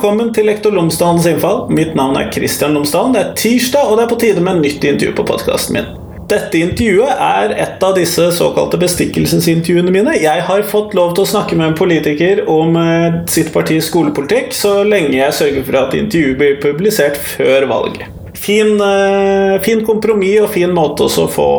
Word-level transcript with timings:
Velkommen 0.00 0.30
til 0.32 0.46
Lektor 0.48 0.72
Lomsdalens 0.72 1.26
innfall. 1.28 1.66
Mitt 1.76 1.90
navn 1.92 2.14
er 2.16 2.30
Kristian 2.32 2.72
Lomsdalen. 2.72 3.12
Det 3.12 3.20
er 3.20 3.34
tirsdag, 3.36 3.84
og 3.84 3.98
det 3.98 4.06
er 4.06 4.08
på 4.08 4.16
tide 4.22 4.40
med 4.40 4.62
nytt 4.62 4.80
intervju 4.88 5.12
på 5.18 5.26
podkasten 5.28 5.76
min. 5.76 5.90
Dette 6.30 6.56
intervjuet 6.56 7.20
er 7.26 7.52
et 7.66 7.84
av 7.84 7.98
disse 7.98 8.30
såkalte 8.32 8.80
bestikkelsesintervjuene 8.80 9.92
mine. 9.92 10.14
Jeg 10.16 10.46
har 10.46 10.64
fått 10.70 10.96
lov 10.96 11.12
til 11.12 11.26
å 11.26 11.30
snakke 11.34 11.58
med 11.60 11.68
en 11.68 11.76
politiker 11.76 12.40
om 12.48 12.78
eh, 12.80 13.18
sitt 13.28 13.52
partis 13.52 13.90
skolepolitikk 13.92 14.56
så 14.56 14.78
lenge 14.88 15.18
jeg 15.18 15.36
sørger 15.36 15.68
for 15.68 15.80
at 15.82 15.98
intervjuet 16.00 16.40
blir 16.40 16.56
publisert 16.64 17.20
før 17.34 17.68
valget. 17.68 18.08
Fin, 18.40 18.80
eh, 18.80 19.60
fin 19.60 19.84
kompromiss 19.84 20.46
og 20.46 20.54
fin 20.56 20.72
måte 20.72 21.12
å 21.12 21.28
få 21.28 21.50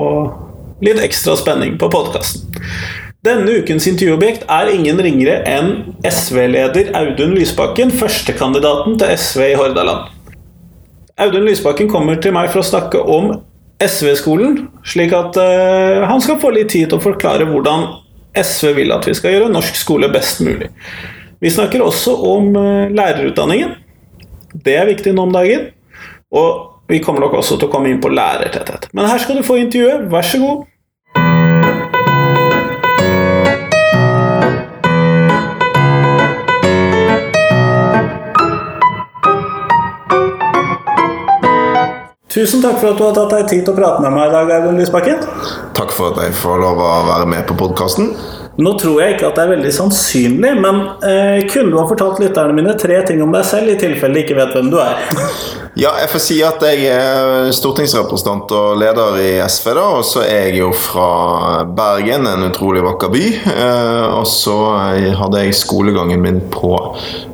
litt 0.81 1.05
ekstra 1.05 1.37
spenning 1.37 1.77
på 1.77 1.93
podkasten. 1.93 2.49
Denne 3.21 3.59
ukens 3.61 3.85
intervjuobjekt 3.85 4.48
er 4.49 4.71
ingen 4.73 4.98
ringere 5.05 5.43
enn 5.45 5.67
SV-leder 6.09 6.88
Audun 6.98 7.35
Lysbakken, 7.38 7.91
førstekandidaten 7.93 8.95
til 8.98 9.12
SV 9.13 9.43
i 9.52 9.57
Hordaland. 9.59 10.07
Audun 11.21 11.45
Lysbakken 11.45 11.91
kommer 11.91 12.17
til 12.17 12.34
meg 12.34 12.49
for 12.49 12.63
å 12.63 12.65
snakke 12.65 12.98
om 12.98 13.35
SV-skolen, 13.77 14.57
slik 14.81 15.13
at 15.13 15.38
uh, 15.38 16.02
han 16.09 16.23
skal 16.26 16.39
få 16.41 16.49
litt 16.55 16.71
tid 16.73 16.89
til 16.89 16.98
å 16.98 17.03
forklare 17.03 17.45
hvordan 17.52 17.85
SV 18.41 18.73
vil 18.79 18.95
at 18.98 19.05
vi 19.05 19.13
skal 19.20 19.38
gjøre 19.38 19.53
norsk 19.53 19.77
skole 19.77 20.09
best 20.09 20.41
mulig. 20.41 20.71
Vi 21.45 21.53
snakker 21.53 21.85
også 21.85 22.17
om 22.26 22.49
uh, 22.57 22.90
lærerutdanningen. 22.90 23.77
Det 24.65 24.79
er 24.79 24.90
viktig 24.90 25.13
nå 25.13 25.29
om 25.29 25.38
dagen. 25.38 25.70
Og 26.34 26.90
vi 26.90 27.03
kommer 27.05 27.21
nok 27.21 27.38
også 27.38 27.62
til 27.62 27.70
å 27.70 27.73
komme 27.77 27.93
inn 27.93 28.01
på 28.01 28.09
lærertetthet. 28.09 28.90
Men 28.98 29.13
her 29.13 29.21
skal 29.21 29.38
du 29.38 29.45
få 29.45 29.62
intervjuet. 29.62 30.10
Vær 30.10 30.26
så 30.26 30.41
god. 30.41 30.65
Tusen 42.32 42.62
takk 42.63 42.77
for 42.79 42.93
at 42.93 42.99
du 42.99 43.04
har 43.04 43.15
tatt 43.15 43.34
deg 43.34 43.49
tid 43.49 43.65
til 43.68 43.74
å 43.74 43.76
prate 43.76 44.04
med 44.05 44.13
meg 44.15 44.29
i 44.29 44.32
dag, 44.32 44.51
Audun 44.55 44.77
Lysbakken. 44.79 45.26
Takk 45.76 45.91
for 45.91 46.13
at 46.13 46.21
jeg 46.24 46.38
får 46.40 46.62
lov 46.63 46.79
å 46.79 46.91
være 47.10 47.27
med 47.27 47.43
på 47.49 47.57
podkasten. 47.60 48.13
Nå 48.60 48.74
tror 48.80 48.99
jeg 48.99 49.16
ikke 49.16 49.30
at 49.30 49.38
det 49.38 49.44
er 49.46 49.52
veldig 49.54 49.71
sannsynlig, 49.71 50.52
men 50.60 50.82
eh, 51.07 51.46
kunne 51.48 51.71
du 51.71 51.77
ha 51.80 51.85
fortalt 51.88 52.20
lytterne 52.20 52.55
mine 52.57 52.76
tre 52.80 52.98
ting 53.07 53.21
om 53.24 53.32
deg 53.32 53.46
selv, 53.48 53.71
i 53.71 53.80
tilfelle 53.80 54.18
de 54.18 54.26
ikke 54.26 54.35
vet 54.41 54.55
hvem 54.57 54.71
du 54.74 54.80
er? 54.84 54.99
Ja, 55.80 55.94
jeg 56.02 56.10
får 56.12 56.20
si 56.20 56.35
at 56.44 56.60
jeg 56.68 56.82
er 56.91 57.48
stortingsrepresentant 57.55 58.52
og 58.52 58.74
leder 58.76 59.16
i 59.24 59.29
SV, 59.40 59.70
da. 59.77 59.85
Og 60.02 60.04
så 60.04 60.20
er 60.26 60.49
jeg 60.49 60.57
jo 60.60 60.74
fra 60.76 61.63
Bergen, 61.63 62.27
en 62.27 62.44
utrolig 62.49 62.84
vakker 62.84 63.13
by. 63.13 63.24
Eh, 63.54 64.18
og 64.18 64.28
så 64.28 64.57
hadde 65.16 65.46
jeg 65.46 65.56
skolegangen 65.56 66.19
min 66.28 66.44
på 66.52 66.74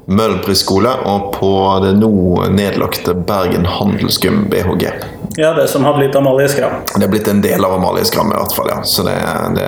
Møhlenpris 0.05 0.61
skole 0.61 0.93
og 1.09 1.31
på 1.33 1.49
det 1.81 1.95
nå 1.97 2.13
nedlagte 2.53 3.17
Bergen 3.17 3.65
Handelsgym 3.65 4.45
BHG. 4.53 4.91
Ja, 5.35 5.53
det 5.53 5.67
som 5.67 5.83
har 5.85 5.97
blitt 5.97 6.15
Amalie 6.15 6.47
Skram. 6.49 6.79
Det 6.95 7.03
er 7.03 7.11
blitt 7.11 7.27
en 7.27 7.41
del 7.43 7.65
av 7.65 7.73
Amalie 7.75 8.05
Skram, 8.05 8.31
i 8.31 8.37
hvert 8.37 8.55
fall. 8.55 8.69
ja. 8.71 8.79
Så 8.83 9.03
det, 9.03 9.15
det 9.57 9.67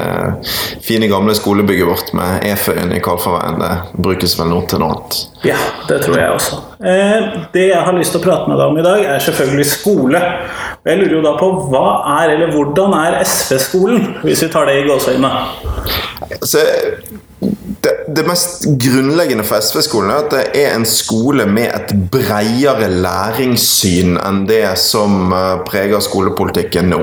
fine, 0.86 1.08
gamle 1.12 1.36
skolebygget 1.36 1.88
vårt 1.88 2.14
med 2.18 2.46
Eføyen 2.48 2.94
i 2.96 3.02
Kalfarveien, 3.04 3.60
det 3.60 4.02
brukes 4.02 4.38
vel 4.40 4.50
nå 4.54 4.62
til 4.72 4.82
noe 4.82 4.96
annet. 4.96 5.20
Ja, 5.46 5.60
det 5.90 6.02
tror 6.06 6.18
jeg 6.20 6.32
også. 6.34 6.62
Eh, 6.80 7.30
det 7.54 7.68
jeg 7.70 7.86
har 7.86 7.98
lyst 7.98 8.16
til 8.16 8.22
å 8.22 8.26
prate 8.26 8.50
med 8.50 8.60
deg 8.60 8.72
om 8.72 8.80
i 8.82 8.86
dag, 8.86 9.06
er 9.16 9.24
selvfølgelig 9.28 9.68
skole. 9.70 10.24
Og 10.80 10.92
jeg 10.92 11.02
lurer 11.02 11.18
jo 11.20 11.24
da 11.26 11.36
på 11.40 11.52
hva 11.70 11.88
er, 12.18 12.36
eller 12.36 12.54
hvordan 12.56 12.96
er 13.04 13.20
SV-skolen, 13.26 14.14
hvis 14.24 14.46
vi 14.46 14.52
tar 14.54 14.70
det 14.70 14.80
i 14.80 14.86
gåseøynene? 14.88 15.32
Så 16.42 16.64
det, 18.16 18.24
mest 18.28 18.66
grunnleggende 18.82 19.44
for 19.48 19.62
SV-skolen 19.62 20.12
er 20.14 20.24
at 20.24 20.34
det 20.34 20.44
er 20.62 20.76
en 20.76 20.86
skole 20.88 21.46
med 21.50 21.70
et 21.70 21.94
bredere 22.12 22.90
læringssyn 22.90 24.18
enn 24.20 24.44
det 24.50 24.64
som 24.82 25.34
eh, 25.36 25.62
preger 25.68 26.02
skolepolitikken 26.04 26.90
nå. 26.92 27.02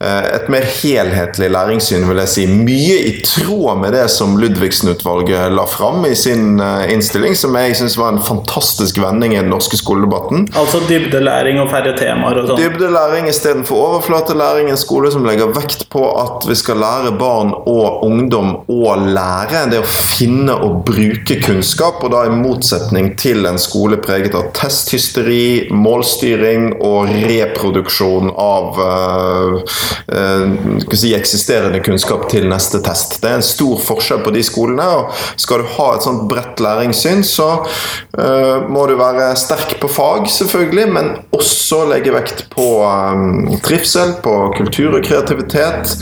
Eh, 0.00 0.26
et 0.36 0.48
mer 0.52 0.66
helhetlig 0.66 1.50
læringssyn, 1.52 2.06
vil 2.08 2.22
jeg 2.22 2.32
si. 2.34 2.46
Mye 2.50 2.96
i 3.10 3.12
tråd 3.26 3.82
med 3.82 3.94
det 3.96 4.06
som 4.12 4.36
Ludvigsen-utvalget 4.40 5.52
la 5.54 5.66
fram 5.70 6.04
i 6.08 6.14
sin 6.18 6.60
eh, 6.62 6.92
innstilling, 6.94 7.36
som 7.38 7.56
jeg 7.60 7.78
syns 7.80 7.98
var 8.00 8.14
en 8.14 8.22
fantastisk 8.24 9.00
vending 9.02 9.36
i 9.36 9.40
den 9.42 9.52
norske 9.52 9.78
skoledebatten. 9.80 10.48
Altså 10.58 10.82
dybdelæring 10.88 11.60
og 11.62 11.70
færre 11.72 11.94
temaer 11.98 12.42
og 12.42 12.50
sånn? 12.50 12.62
Dybdelæring 12.62 13.30
istedenfor 13.30 13.86
overflatelæring. 13.90 14.70
En 14.70 14.80
skole 14.80 15.12
som 15.12 15.26
legger 15.26 15.52
vekt 15.56 15.88
på 15.92 16.04
at 16.20 16.48
vi 16.48 16.56
skal 16.58 16.80
lære 16.80 17.14
barn 17.20 17.52
og 17.60 18.04
ungdom 18.06 18.54
å 18.70 18.96
lære. 19.00 19.66
Det 19.70 19.82
å 19.82 19.88
finne 19.88 20.29
og 20.52 20.82
bruke 20.86 21.36
kunnskap, 21.42 22.02
og 22.04 22.12
da 22.12 22.24
i 22.26 22.32
motsetning 22.34 23.12
til 23.20 23.46
en 23.48 23.58
skole 23.60 23.98
preget 24.02 24.34
av 24.36 24.50
testhysteri, 24.56 25.70
målstyring 25.74 26.70
og 26.86 27.10
reproduksjon 27.26 28.30
av 28.40 28.80
uh, 28.80 29.56
uh, 30.12 30.44
si, 30.94 31.12
eksisterende 31.16 31.82
kunnskap 31.84 32.28
til 32.32 32.48
neste 32.50 32.82
test. 32.84 33.18
Det 33.22 33.30
er 33.30 33.38
en 33.40 33.46
stor 33.46 33.80
forskjell 33.84 34.22
på 34.24 34.34
de 34.34 34.44
skolene. 34.46 34.86
og 34.86 35.40
Skal 35.40 35.62
du 35.62 35.70
ha 35.76 35.88
et 35.94 36.06
sånt 36.06 36.26
bredt 36.30 36.62
læringssyn, 36.62 37.24
så 37.26 37.48
uh, 37.64 38.68
må 38.70 38.86
du 38.90 38.96
være 39.00 39.32
sterk 39.40 39.76
på 39.82 39.90
fag, 39.90 40.28
selvfølgelig, 40.30 40.86
men 40.94 41.12
også 41.36 41.84
legge 41.90 42.14
vekt 42.14 42.46
på 42.54 42.68
um, 42.84 43.50
trivsel, 43.64 44.16
på 44.24 44.36
kultur 44.58 44.98
og 44.98 45.04
kreativitet, 45.06 45.96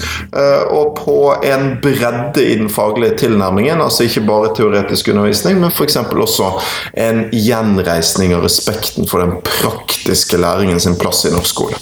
og 0.72 0.96
på 0.98 1.16
en 1.46 1.70
bredde 1.82 2.42
i 2.42 2.56
den 2.58 2.68
faglige 2.72 3.16
tilnærmingen. 3.22 3.80
altså 3.80 4.04
ikke 4.04 4.17
bare 4.26 4.54
teoretisk 4.56 5.08
undervisning, 5.12 5.60
men 5.60 5.70
f.eks. 5.70 5.96
også 5.96 6.50
en 6.98 7.24
gjenreisning 7.32 8.34
av 8.36 8.46
respekten 8.46 9.08
for 9.08 9.24
den 9.24 9.38
praktiske 9.46 10.40
læringen 10.40 10.80
sin 10.80 10.98
plass 11.00 11.24
i 11.28 11.34
norsk 11.34 11.54
skole. 11.54 11.80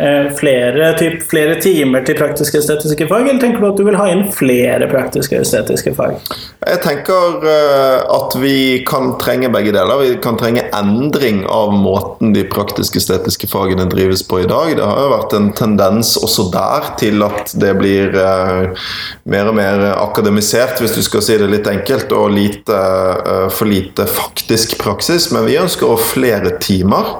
Eh, 0.00 0.32
flere, 0.36 0.98
typ, 0.98 1.22
flere, 1.30 1.56
timer 1.58 2.04
til 2.06 2.14
praktiske 2.14 2.60
estetiske 2.60 3.08
fag, 3.10 3.24
eller 3.24 3.40
tenker 3.42 3.58
du 3.58 3.66
at 3.66 3.80
du 3.80 3.82
vil 3.82 3.96
ha 3.98 4.04
inn 4.12 4.20
flere 4.30 4.86
praktiske 4.86 5.40
estetiske 5.42 5.90
fag? 5.96 6.20
Jeg 6.62 6.78
tenker 6.84 7.42
eh, 7.42 8.04
at 8.14 8.36
vi 8.38 8.84
kan 8.86 9.16
trenge 9.18 9.50
begge 9.50 9.72
deler. 9.74 9.98
Vi 10.04 10.12
kan 10.22 10.38
trenge 10.38 10.62
endring 10.70 11.40
av 11.50 11.74
måten 11.74 12.30
de 12.36 12.44
praktiske 12.46 13.00
estetiske 13.02 13.48
fagene 13.50 13.88
drives 13.90 14.22
på 14.22 14.44
i 14.44 14.46
dag. 14.46 14.76
Det 14.78 14.86
har 14.86 15.00
jo 15.02 15.08
vært 15.16 15.34
en 15.34 15.50
tendens 15.58 16.12
også 16.22 16.46
der 16.54 16.92
til 17.02 17.26
at 17.26 17.56
det 17.58 17.74
blir 17.80 18.14
eh, 18.22 18.86
mer 19.26 19.50
og 19.50 19.58
mer 19.58 19.82
akademisert, 19.96 20.78
hvis 20.78 20.94
du 20.94 21.02
skal 21.02 21.26
si 21.26 21.40
det 21.42 21.50
litt 21.50 21.66
enkelt, 21.66 22.14
og 22.14 22.30
lite, 22.36 22.78
for 23.50 23.66
lite 23.66 24.06
faktisk 24.06 24.78
praksis. 24.78 25.32
Men 25.34 25.48
vi 25.50 25.58
ønsker 25.58 25.98
flere 25.98 26.54
timer. 26.62 27.16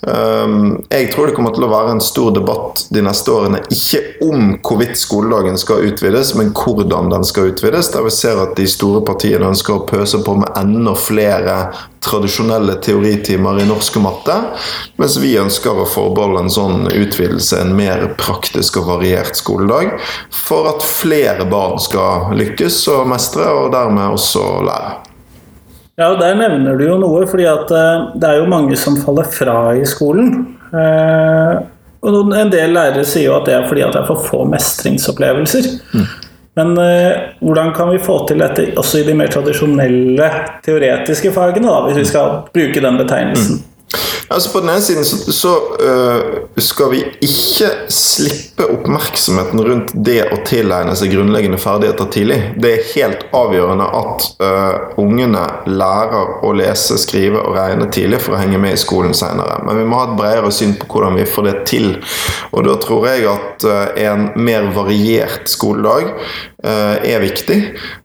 Jeg 0.00 1.10
tror 1.10 1.26
det 1.26 1.34
kommer 1.34 1.54
til 1.56 1.66
å 1.66 1.72
være 1.74 1.96
en 1.96 2.04
stor 2.04 2.19
stor 2.20 2.34
debatt 2.34 2.86
de 2.90 3.00
neste 3.00 3.32
årene 3.32 3.62
ikke 3.72 4.00
om 4.26 4.50
hvorvidt 4.60 4.98
skoledagen 5.00 5.56
skal 5.58 5.86
utvides, 5.88 6.34
men 6.36 6.50
hvordan 6.52 7.08
den 7.08 7.24
skal 7.24 7.54
utvides. 7.54 7.88
Der 7.94 8.04
vi 8.04 8.12
ser 8.12 8.42
at 8.42 8.52
de 8.58 8.66
store 8.68 9.00
partiene 9.06 9.48
ønsker 9.48 9.78
å 9.78 9.86
pøse 9.88 10.20
på 10.26 10.34
med 10.36 10.52
enda 10.60 10.92
flere 11.00 11.54
tradisjonelle 12.04 12.76
teoritimer 12.84 13.62
i 13.62 13.66
norsk 13.68 13.96
og 14.00 14.04
matte, 14.04 14.36
mens 15.00 15.16
vi 15.22 15.32
ønsker 15.40 15.80
å 15.80 15.88
forbeholde 15.88 16.44
en 16.44 16.52
sånn 16.52 16.86
utvidelse, 16.92 17.62
en 17.62 17.72
mer 17.76 18.04
praktisk 18.20 18.82
og 18.82 18.90
variert 18.92 19.40
skoledag, 19.40 19.96
for 20.44 20.68
at 20.74 20.84
flere 20.84 21.48
barn 21.48 21.80
skal 21.80 22.34
lykkes 22.36 22.82
og 22.98 23.08
mestre, 23.14 23.48
og 23.48 23.72
dermed 23.72 24.12
også 24.18 24.46
lære. 24.68 24.96
Ja, 25.96 26.12
og 26.12 26.20
Der 26.20 26.36
nevner 26.36 26.76
du 26.76 26.84
jo 26.84 27.00
noe, 27.00 27.26
fordi 27.28 27.48
at 27.48 27.72
eh, 27.76 28.08
det 28.20 28.28
er 28.28 28.40
jo 28.40 28.48
mange 28.48 28.76
som 28.80 28.96
faller 29.00 29.28
fra 29.28 29.58
i 29.76 29.84
skolen. 29.88 30.58
Eh, 30.72 31.60
og 32.00 32.34
en 32.36 32.52
del 32.52 32.72
lærere 32.74 33.04
sier 33.04 33.28
jo 33.28 33.36
at 33.36 33.48
det 33.48 33.54
er 33.56 33.68
fordi 33.68 33.84
at 33.84 33.94
det 33.94 34.02
er 34.02 34.08
for 34.08 34.24
få 34.24 34.44
mestringsopplevelser. 34.48 35.68
Mm. 35.92 36.06
Men 36.58 36.72
uh, 36.78 37.18
hvordan 37.44 37.74
kan 37.76 37.92
vi 37.92 38.00
få 38.02 38.16
til 38.28 38.40
dette 38.42 38.66
også 38.80 39.00
i 39.00 39.06
de 39.06 39.14
mer 39.16 39.30
tradisjonelle 39.32 40.30
teoretiske 40.64 41.32
fagene, 41.32 41.68
da, 41.68 41.82
hvis 41.86 42.00
vi 42.00 42.08
skal 42.10 42.40
bruke 42.54 42.82
den 42.82 42.98
betegnelsen? 43.00 43.60
Mm. 43.60 43.69
Altså 44.30 44.52
På 44.52 44.60
den 44.60 44.70
ene 44.70 44.82
siden 44.82 45.04
så, 45.04 45.32
så 45.32 45.52
uh, 45.82 46.60
skal 46.62 46.92
vi 46.92 47.00
ikke 47.26 47.70
slippe 47.90 48.68
oppmerksomheten 48.70 49.62
rundt 49.66 49.90
det 50.06 50.20
å 50.30 50.38
tilegne 50.46 50.94
seg 50.98 51.10
grunnleggende 51.10 51.58
ferdigheter 51.58 52.06
tidlig. 52.14 52.38
Det 52.62 52.70
er 52.70 52.86
helt 52.92 53.24
avgjørende 53.34 53.88
at 54.00 54.28
uh, 54.38 55.00
ungene 55.02 55.42
lærer 55.66 56.46
å 56.46 56.52
lese, 56.54 57.00
skrive 57.02 57.42
og 57.42 57.58
regne 57.58 57.90
tidlig 57.90 58.20
for 58.22 58.36
å 58.36 58.42
henge 58.42 58.60
med 58.62 58.76
i 58.76 58.80
skolen 58.80 59.16
senere. 59.18 59.58
Men 59.66 59.80
vi 59.80 59.88
må 59.90 59.98
ha 59.98 60.06
et 60.06 60.16
bredere 60.20 60.54
syn 60.54 60.76
på 60.78 60.86
hvordan 60.92 61.18
vi 61.18 61.26
får 61.26 61.48
det 61.48 61.56
til. 61.72 61.90
Og 62.54 62.68
da 62.68 62.78
tror 62.86 63.10
jeg 63.10 63.26
at 63.32 63.66
uh, 63.66 63.82
en 63.98 64.28
mer 64.38 64.70
variert 64.78 65.50
skoledag 65.50 66.14
er 66.62 67.22
viktig. 67.22 67.56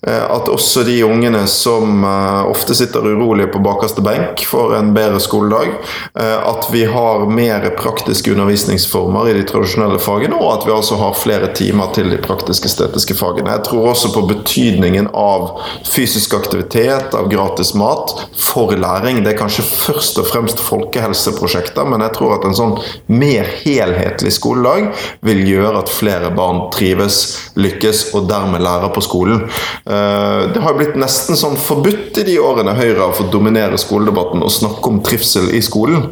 At 0.07 0.48
også 0.48 0.86
de 0.88 0.96
ungene 1.04 1.42
som 1.52 2.04
ofte 2.48 2.75
sitter 2.78 3.04
urolige 3.04 3.50
på 3.52 3.60
bakerste 3.60 4.04
benk, 4.06 4.44
får 4.48 4.78
en 4.78 4.94
bedre 4.96 5.19
skoledag. 5.19 5.74
At 6.16 6.69
vi 6.72 6.86
har 6.88 7.25
mer 7.28 7.66
praktiske 7.75 8.31
undervisningsformer 8.31 9.30
i 9.30 9.34
de 9.40 9.44
tradisjonelle 9.50 10.00
fagene, 10.00 10.38
og 10.40 10.54
at 10.54 10.68
vi 10.68 10.75
altså 10.75 10.96
har 11.02 11.18
flere 11.19 11.50
timer 11.57 11.92
til 11.98 12.12
de 12.13 12.22
praktisk-estetiske 12.24 13.18
fagene. 13.19 13.52
Jeg 13.57 13.66
tror 13.68 13.90
også 13.92 14.13
på 14.16 14.24
betydningen 14.30 15.12
av 15.12 15.60
fysisk 15.90 16.38
aktivitet, 16.40 17.12
av 17.18 17.28
gratis 17.31 17.74
mat, 17.75 18.16
for 18.40 18.72
læring. 18.72 19.24
Det 19.25 19.34
er 19.34 19.42
kanskje 19.42 19.68
først 19.68 20.22
og 20.22 20.30
fremst 20.31 20.63
folkehelseprosjekter, 20.63 21.84
men 21.92 22.06
jeg 22.07 22.16
tror 22.16 22.38
at 22.38 22.48
en 22.48 22.56
sånn 22.56 22.78
mer 23.12 23.52
helhetlig 23.66 24.31
skoledag 24.38 24.94
vil 25.25 25.44
gjøre 25.44 25.84
at 25.84 25.92
flere 25.92 26.31
barn 26.36 26.69
trives, 26.72 27.52
lykkes 27.60 28.07
og 28.16 28.30
dermed 28.30 28.44
lærer 28.53 28.92
på 28.94 29.03
skolen. 29.03 29.45
Det 29.86 30.62
har 30.62 30.77
blitt 30.77 30.97
nesten 31.00 31.38
sånn 31.39 31.57
forbudt 31.59 32.19
i 32.21 32.25
de 32.27 32.38
årene 32.42 32.75
Høyre 32.77 33.01
har 33.01 33.15
fått 33.18 33.33
dominere 33.33 33.80
skoledebatten 33.81 34.45
å 34.45 34.51
snakke 34.51 34.92
om 34.92 35.01
trivsel 35.06 35.51
i 35.56 35.62
skolen. 35.65 36.12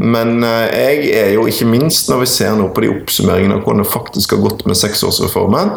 Men 0.00 0.40
jeg 0.42 1.10
er 1.16 1.34
jo 1.34 1.46
ikke 1.50 1.68
minst, 1.68 2.08
når 2.10 2.24
vi 2.24 2.30
ser 2.32 2.54
nå 2.58 2.70
på 2.74 2.84
de 2.84 2.92
oppsummeringene 2.94 3.58
av 3.58 3.64
hvordan 3.64 3.84
det 3.84 3.92
faktisk 3.92 4.36
har 4.36 4.44
gått 4.44 4.64
med 4.68 4.78
seksårsreformen, 4.80 5.74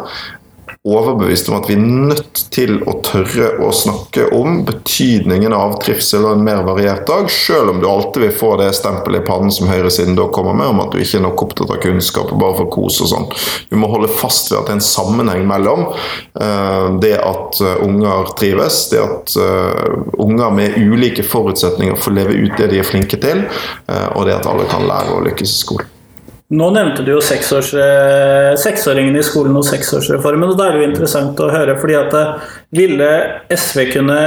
overbevist 0.84 1.48
om 1.48 1.54
at 1.56 1.68
vi 1.70 1.78
er 1.78 1.84
nødt 2.10 2.40
til 2.52 2.74
å 2.84 2.98
tørre 3.06 3.54
å 3.64 3.70
snakke 3.72 4.26
om 4.36 4.58
betydningen 4.68 5.54
av 5.56 5.78
trivsel 5.80 6.26
og 6.26 6.34
en 6.34 6.44
mer 6.44 6.60
variert 6.66 7.06
dag, 7.08 7.30
selv 7.32 7.72
om 7.72 7.78
du 7.80 7.86
alltid 7.88 8.26
vil 8.26 8.34
få 8.36 8.50
det 8.60 8.66
stempelet 8.76 9.22
i 9.22 9.24
pannen 9.24 9.54
som 9.54 9.70
høyresiden 9.70 10.18
da 10.18 10.26
kommer 10.34 10.52
med, 10.52 10.74
om 10.74 10.82
at 10.84 10.92
du 10.92 11.00
ikke 11.00 11.22
er 11.22 11.24
nok 11.24 11.46
opptatt 11.46 11.72
av 11.72 11.80
kunnskap 11.80 12.28
og 12.28 12.42
bare 12.42 12.58
for 12.58 12.68
kos 12.76 13.00
og 13.00 13.10
sånn. 13.14 13.24
Vi 13.70 13.80
må 13.80 13.88
holde 13.94 14.12
fast 14.12 14.52
ved 14.52 14.58
at 14.60 14.68
det 14.68 14.74
er 14.74 14.80
en 14.82 14.86
sammenheng 14.90 15.48
mellom 15.48 15.86
uh, 15.88 16.92
det 17.00 17.16
at 17.16 17.64
uh, 17.64 17.80
unger 17.86 18.34
trives, 18.36 18.82
det 18.92 19.00
at 19.00 19.38
uh, 19.40 20.04
unger 20.20 20.52
med 20.52 20.76
ulike 20.84 21.24
forutsetninger 21.24 21.96
får 21.96 22.18
leve 22.20 22.36
ut 22.44 22.60
det 22.60 22.68
de 22.74 22.84
er 22.84 22.92
flinke 22.92 23.16
til, 23.24 23.46
og 23.88 24.28
det 24.28 24.36
at 24.36 24.52
alle 24.52 24.68
kan 24.68 24.84
lære 24.84 25.16
å 25.16 25.24
lykkes 25.24 25.48
i 25.48 25.60
skolen. 25.64 25.93
Nå 26.52 26.66
nevnte 26.74 27.02
du 27.02 27.14
jo 27.14 27.20
seksårs, 27.24 27.70
seksåringene 28.60 29.22
i 29.22 29.24
skolen 29.24 29.56
og 29.56 29.64
seksårsreformen. 29.64 30.50
og 30.52 30.58
Da 30.58 30.66
er 30.68 30.74
det 30.74 30.82
jo 30.82 30.90
interessant 30.90 31.40
å 31.40 31.48
høre, 31.48 31.78
fordi 31.80 31.96
at 31.96 32.16
ville 32.76 33.08
SV 33.48 33.86
kunne 33.94 34.18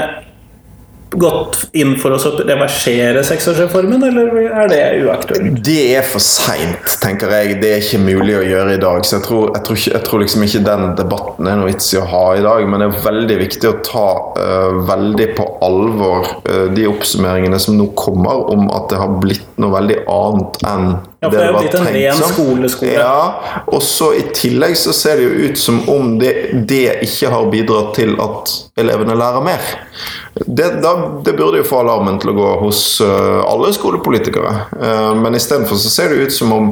gått 1.10 1.70
inn 1.78 1.96
for 2.02 2.16
å 2.16 2.32
reversere 2.48 3.24
seksårsreformen, 3.26 4.04
eller 4.10 4.38
er 4.48 4.72
det 4.72 4.82
uaktuelt? 5.06 5.62
Det 5.66 5.80
er 5.98 6.06
for 6.08 6.24
seint, 6.24 6.98
tenker 7.02 7.32
jeg. 7.32 7.58
Det 7.62 7.72
er 7.74 7.84
ikke 7.84 8.02
mulig 8.04 8.38
å 8.38 8.44
gjøre 8.46 8.76
i 8.76 8.82
dag. 8.82 9.06
Så 9.08 9.18
jeg 9.18 9.28
tror, 9.28 9.52
jeg 9.56 9.66
tror, 9.68 9.80
ikke, 9.80 9.94
jeg 9.96 10.08
tror 10.10 10.24
liksom 10.24 10.46
ikke 10.48 10.64
den 10.68 10.88
debatten 11.00 11.50
er 11.50 11.60
noe 11.60 11.72
vits 11.72 11.90
i 11.94 12.02
å 12.02 12.06
ha 12.12 12.24
i 12.38 12.46
dag. 12.46 12.68
Men 12.68 12.84
det 12.84 12.90
er 12.90 13.06
veldig 13.08 13.40
viktig 13.44 13.72
å 13.72 13.76
ta 13.88 14.08
uh, 14.38 14.80
veldig 14.90 15.30
på 15.38 15.50
alvor 15.68 16.32
uh, 16.48 16.66
de 16.76 16.88
oppsummeringene 16.92 17.62
som 17.62 17.78
nå 17.80 17.92
kommer, 17.98 18.48
om 18.54 18.68
at 18.76 18.90
det 18.92 19.02
har 19.02 19.20
blitt 19.22 19.62
noe 19.62 19.74
veldig 19.78 20.02
annet 20.12 20.66
enn 20.68 20.90
ja, 21.18 21.32
for 21.32 21.34
det, 21.34 21.38
det 21.40 21.48
er 21.48 21.56
blitt 21.58 21.76
en 21.80 21.88
ren 21.96 22.20
skoleskole. 22.22 22.92
Ja, 22.94 23.64
og 23.74 23.82
så 23.82 24.12
I 24.20 24.28
tillegg 24.38 24.76
så 24.78 24.94
ser 24.94 25.18
det 25.18 25.26
jo 25.26 25.48
ut 25.50 25.58
som 25.58 25.80
om 25.90 26.14
det, 26.22 26.34
det 26.70 27.00
ikke 27.08 27.32
har 27.34 27.50
bidratt 27.50 27.96
til 27.98 28.14
at 28.22 28.54
elevene 28.78 29.18
lærer 29.18 29.46
mer. 29.48 29.72
Det, 30.46 30.82
da, 30.82 31.22
det 31.26 31.34
burde 31.34 31.62
jo 31.62 31.68
få 31.68 31.82
alarmen 31.82 32.20
til 32.22 32.32
å 32.32 32.38
gå 32.38 32.52
hos 32.62 32.82
uh, 33.02 33.44
alle 33.48 33.72
skolepolitikere. 33.76 34.54
Uh, 34.76 35.14
men 35.18 35.38
istedenfor 35.38 35.80
så 35.80 35.92
ser 35.92 36.14
det 36.14 36.28
ut 36.28 36.36
som 36.36 36.54
om 36.54 36.70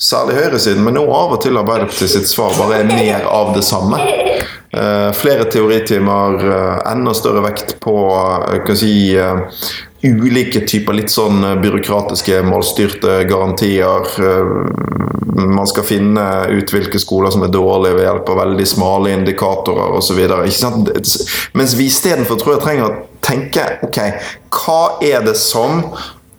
særlig 0.00 0.38
høyresiden, 0.40 0.82
men 0.84 0.98
nå 0.98 1.04
av 1.06 1.36
og 1.36 1.42
til 1.44 1.58
Arbeiderpartiet 1.60 2.14
sitt 2.16 2.30
svar 2.30 2.56
bare 2.58 2.82
er 2.82 2.90
mer 2.90 3.28
av 3.30 3.54
det 3.56 3.64
samme. 3.66 4.00
Uh, 4.74 5.10
flere 5.14 5.46
teoritimer, 5.52 6.40
enda 6.90 7.14
større 7.14 7.44
vekt 7.46 7.76
på 7.84 7.96
si, 8.74 8.94
ulike 10.04 10.64
typer 10.68 10.96
litt 10.96 11.12
sånn 11.12 11.44
eh, 11.44 11.56
byråkratiske, 11.62 12.42
målstyrte 12.46 13.22
garantier. 13.30 14.08
Eh, 14.20 14.52
man 15.34 15.66
skal 15.66 15.86
finne 15.88 16.24
ut 16.52 16.70
hvilke 16.70 17.00
skoler 17.02 17.32
som 17.34 17.42
er 17.46 17.54
dårlige 17.54 17.98
ved 17.98 18.06
hjelp 18.06 18.28
av 18.34 18.42
veldig 18.44 18.66
smale 18.68 19.14
indikatorer 19.16 19.96
osv. 19.98 20.20
Mens 21.58 21.78
vi 21.78 21.88
istedenfor 21.90 22.38
tror 22.40 22.56
jeg 22.56 22.64
trenger 22.66 22.86
å 22.86 23.00
tenke 23.24 23.64
ok, 23.86 23.98
hva 24.54 24.82
er 25.02 25.24
det 25.26 25.34
som 25.40 25.82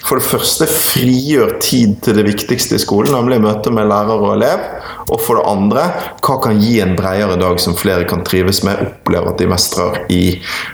for 0.05 0.19
det 0.19 0.27
første 0.27 0.67
frigjør 0.69 1.55
tid 1.63 1.95
til 2.05 2.19
det 2.19 2.27
viktigste 2.27 2.77
i 2.77 2.81
skolen, 2.81 3.15
nemlig 3.15 3.39
møtet 3.41 3.73
med 3.73 3.87
lærer 3.89 4.21
og 4.21 4.35
elev. 4.35 4.61
Og 5.09 5.21
for 5.21 5.39
det 5.39 5.45
andre, 5.49 5.85
hva 6.21 6.35
kan 6.43 6.61
gi 6.61 6.77
en 6.83 6.93
bredere 6.97 7.39
dag 7.41 7.57
som 7.61 7.77
flere 7.77 8.05
kan 8.09 8.21
trives 8.25 8.61
med, 8.65 8.83
opplever 8.85 9.33
at 9.33 9.41
de 9.41 9.49
mestrer 9.49 9.97
i. 10.13 10.23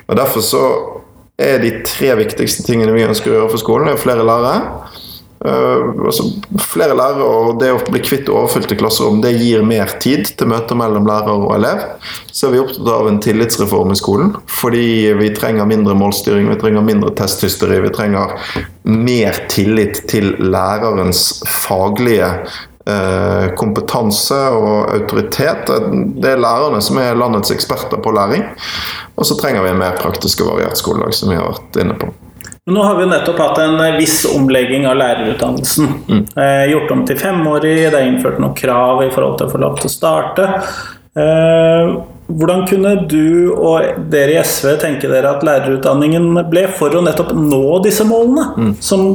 Og 0.09 0.19
Derfor 0.19 0.43
så 0.43 0.63
er 1.43 1.61
de 1.63 1.75
tre 1.87 2.13
viktigste 2.19 2.65
tingene 2.67 2.95
vi 2.95 3.07
ønsker 3.07 3.31
å 3.31 3.39
gjøre 3.39 3.53
for 3.53 3.61
skolen. 3.61 3.89
Det 3.89 3.97
er 3.97 4.03
flere 4.05 4.27
lærere. 4.27 4.99
Uh, 5.41 6.05
altså, 6.05 6.27
flere 6.61 6.93
lærere 6.93 7.25
og 7.25 7.55
det 7.63 7.71
å 7.73 7.79
bli 7.87 7.97
kvitt 8.05 8.27
overfylte 8.29 8.75
klasserom 8.77 9.23
det 9.23 9.31
gir 9.39 9.63
mer 9.65 9.89
tid 10.03 10.27
til 10.37 10.51
møter 10.51 10.77
mellom 10.77 11.07
lærer 11.09 11.33
og 11.33 11.55
elev. 11.55 11.81
Så 12.29 12.47
er 12.47 12.53
vi 12.53 12.61
opptatt 12.61 12.91
av 12.93 13.09
en 13.09 13.17
tillitsreform 13.25 13.93
i 13.95 13.97
skolen. 13.97 14.35
Fordi 14.61 14.85
vi 15.17 15.31
trenger 15.37 15.69
mindre 15.69 15.97
målstyring, 15.97 16.51
vi 16.51 16.59
trenger 16.61 16.85
mindre 16.85 17.13
testhysteri. 17.17 17.81
Vi 17.87 17.93
trenger 17.95 18.37
mer 18.85 19.41
tillit 19.49 20.03
til 20.11 20.35
lærerens 20.45 21.41
faglige 21.49 22.35
kompetanse 23.57 24.39
og 24.57 24.89
autoritet. 24.95 25.69
Det 26.17 26.33
er 26.33 26.41
lærerne 26.41 26.81
som 26.81 26.97
er 27.01 27.17
landets 27.19 27.53
eksperter 27.53 28.01
på 28.01 28.13
læring. 28.15 28.47
Og 29.15 29.27
så 29.27 29.37
trenger 29.37 29.63
vi 29.63 29.69
en 29.73 29.81
mer 29.81 29.99
praktisk 30.01 30.41
og 30.41 30.55
variert 30.55 30.79
skoledag, 30.79 31.13
som 31.13 31.29
vi 31.29 31.37
har 31.37 31.49
vært 31.51 31.81
inne 31.83 31.97
på. 31.99 32.09
Nå 32.71 32.83
har 32.83 32.95
vi 32.99 33.05
nettopp 33.09 33.39
hatt 33.41 33.59
en 33.63 33.79
viss 33.97 34.19
omlegging 34.29 34.85
av 34.85 34.99
lærerutdannelsen. 34.99 35.87
Mm. 36.07 36.23
Eh, 36.37 36.65
gjort 36.71 36.91
om 36.93 37.05
til 37.09 37.17
femårig, 37.17 37.75
det 37.89 37.97
er 37.97 38.05
innført 38.05 38.37
noen 38.41 38.53
krav 38.57 39.01
i 39.01 39.09
forhold 39.13 39.39
til 39.39 39.49
å 39.49 39.53
få 39.53 39.61
lov 39.63 39.79
til 39.79 39.89
å 39.89 39.93
starte. 39.93 40.45
Eh, 41.17 41.93
hvordan 42.31 42.61
kunne 42.69 42.93
du 43.09 43.51
og 43.55 44.05
dere 44.13 44.37
i 44.37 44.43
SV 44.45 44.75
tenke 44.79 45.09
dere 45.09 45.33
at 45.33 45.43
lærerutdanningen 45.45 46.37
ble 46.51 46.67
for 46.77 46.93
å 46.93 47.01
nettopp 47.03 47.33
nå 47.35 47.81
disse 47.83 48.05
målene? 48.07 48.45
Mm. 48.53 48.75
Som, 48.77 49.07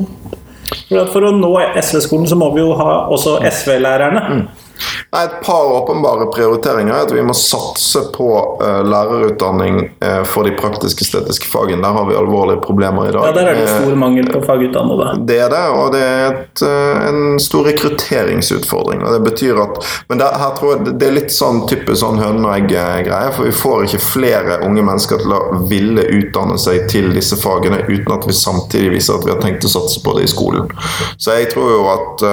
for, 1.13 1.27
å 1.27 1.33
nå 1.35 1.51
SV-skolen 1.83 2.29
så 2.31 2.39
må 2.39 2.51
vi 2.55 2.63
jo 2.65 2.75
ha 2.79 3.07
også 3.15 3.39
SV-lærerne. 3.51 4.47
Mm. 4.77 5.25
Et 5.25 5.47
par 5.47 5.65
åpenbare 5.73 6.27
prioriteringer 6.27 6.93
er 6.95 7.07
at 7.07 7.13
vi 7.15 7.23
må 7.25 7.35
satse 7.37 8.03
på 8.15 8.29
uh, 8.61 8.83
lærerutdanning 8.85 9.79
uh, 10.05 10.23
for 10.29 10.45
de 10.45 10.53
praktisk-estetiske 10.59 11.49
fagene. 11.49 11.81
Der 11.83 11.95
har 11.97 12.09
vi 12.09 12.17
alvorlige 12.19 12.61
problemer 12.65 13.09
i 13.09 13.13
dag. 13.15 13.27
Ja, 13.29 13.33
Der 13.33 13.51
er 13.53 13.61
det 13.61 13.69
stor 13.71 13.95
mangel 13.97 14.29
på 14.33 14.43
fagutdannede. 14.45 15.13
Det 15.29 15.39
er 15.41 15.53
det, 15.53 15.63
og 15.73 15.93
det 15.95 16.03
er 16.03 16.27
et, 16.33 16.63
uh, 16.63 17.07
en 17.09 17.41
stor 17.41 17.69
rekrutteringsutfordring. 17.71 19.05
og 19.05 19.15
det 19.15 19.23
betyr 19.31 19.63
at, 19.63 19.81
Men 20.09 20.21
det, 20.21 20.29
her 20.43 20.53
tror 20.59 20.75
jeg 20.75 20.99
det 21.01 21.09
er 21.09 21.17
litt 21.17 21.33
sånn 21.33 21.63
type 21.71 21.97
sånn 21.97 22.21
høne 22.21 22.45
og 22.45 22.53
egg-greie. 22.57 23.33
For 23.37 23.49
vi 23.49 23.55
får 23.57 23.87
ikke 23.87 24.03
flere 24.05 24.61
unge 24.67 24.85
mennesker 24.85 25.23
til 25.23 25.33
å 25.33 25.43
ville 25.71 26.05
utdanne 26.19 26.59
seg 26.61 26.91
til 26.93 27.13
disse 27.17 27.39
fagene 27.41 27.85
uten 27.89 28.13
at 28.13 28.27
vi 28.29 28.37
samtidig 28.37 28.93
viser 28.99 29.17
at 29.17 29.27
vi 29.27 29.33
har 29.33 29.41
tenkt 29.43 29.65
å 29.65 29.73
satse 29.73 30.03
på 30.05 30.17
det 30.19 30.27
i 30.27 30.31
skolen. 30.35 30.69
Så 31.17 31.39
jeg 31.39 31.51
tror 31.55 31.73
jo 31.73 31.83
at 31.95 32.27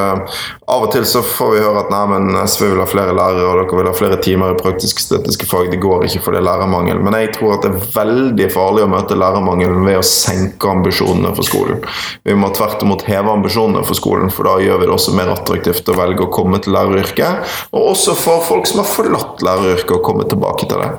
av 0.73 0.85
og 0.87 0.91
til 0.93 1.05
så 1.07 1.21
får 1.25 1.53
vi 1.53 1.63
høre 1.63 1.83
at 1.83 1.91
nei, 1.93 2.03
men 2.11 2.32
SV 2.41 2.69
vil 2.71 2.81
ha 2.81 2.87
flere 2.89 3.15
lærere 3.15 3.47
og 3.49 3.59
dere 3.61 3.79
vil 3.79 3.89
ha 3.89 3.93
flere 3.97 4.19
timer 4.23 4.53
i 4.53 4.59
praktisk-estetiske 4.59 5.47
fag. 5.49 5.69
Det 5.71 5.81
går 5.83 6.07
ikke 6.07 6.21
for 6.25 6.35
det 6.35 6.41
er 6.41 6.47
lærermangel. 6.47 7.01
Men 7.03 7.17
jeg 7.17 7.33
tror 7.37 7.57
at 7.57 7.65
det 7.65 7.71
er 7.73 7.87
veldig 7.95 8.49
farlig 8.53 8.85
å 8.85 8.91
møte 8.91 9.17
lærermangelen 9.19 9.85
ved 9.87 9.99
å 9.99 10.05
senke 10.07 10.71
ambisjonene 10.71 11.33
for 11.37 11.47
skolen. 11.47 11.83
Vi 12.23 12.35
må 12.37 12.51
tvert 12.55 12.83
imot 12.85 13.05
heve 13.07 13.33
ambisjonene 13.33 13.83
for 13.87 13.99
skolen, 13.99 14.31
for 14.33 14.49
da 14.49 14.57
gjør 14.63 14.81
vi 14.81 14.89
det 14.89 14.95
også 14.95 15.15
mer 15.17 15.33
attraktivt 15.33 15.89
å 15.91 15.97
velge 15.97 16.25
å 16.25 16.31
komme 16.33 16.59
til 16.63 16.75
læreryrket. 16.75 17.55
Og 17.73 17.91
også 17.93 18.15
for 18.19 18.45
folk 18.47 18.69
som 18.69 18.83
har 18.83 18.89
forlatt 18.89 19.43
læreryrket, 19.45 19.93
å 19.93 20.01
komme 20.03 20.25
tilbake 20.29 20.67
til 20.69 20.79
det. 20.79 20.89